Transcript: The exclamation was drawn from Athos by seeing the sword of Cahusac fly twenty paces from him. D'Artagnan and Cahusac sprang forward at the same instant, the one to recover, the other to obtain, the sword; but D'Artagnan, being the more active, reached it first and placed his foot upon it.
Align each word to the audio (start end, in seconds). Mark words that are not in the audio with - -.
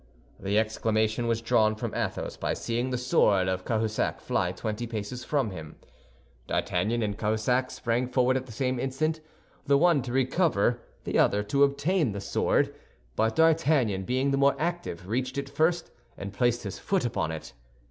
The 0.39 0.57
exclamation 0.57 1.27
was 1.27 1.43
drawn 1.43 1.75
from 1.75 1.93
Athos 1.93 2.35
by 2.35 2.55
seeing 2.55 2.89
the 2.89 2.97
sword 2.97 3.47
of 3.47 3.63
Cahusac 3.63 4.19
fly 4.19 4.51
twenty 4.51 4.87
paces 4.87 5.23
from 5.23 5.51
him. 5.51 5.75
D'Artagnan 6.47 7.03
and 7.03 7.15
Cahusac 7.15 7.69
sprang 7.69 8.07
forward 8.07 8.35
at 8.35 8.47
the 8.47 8.51
same 8.51 8.79
instant, 8.79 9.21
the 9.67 9.77
one 9.77 10.01
to 10.01 10.11
recover, 10.11 10.81
the 11.03 11.19
other 11.19 11.43
to 11.43 11.61
obtain, 11.63 12.13
the 12.13 12.19
sword; 12.19 12.73
but 13.15 13.35
D'Artagnan, 13.35 14.03
being 14.05 14.31
the 14.31 14.37
more 14.37 14.55
active, 14.57 15.07
reached 15.07 15.37
it 15.37 15.47
first 15.51 15.91
and 16.17 16.33
placed 16.33 16.63
his 16.63 16.79
foot 16.79 17.05
upon 17.05 17.31
it. 17.31 17.53